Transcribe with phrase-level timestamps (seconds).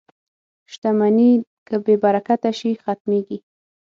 [0.71, 1.31] •شتمني
[1.67, 3.37] که بې برکته شي، ختمېږي.